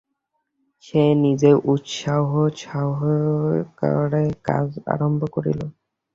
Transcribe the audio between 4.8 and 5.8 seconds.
আরম্ভ করিল।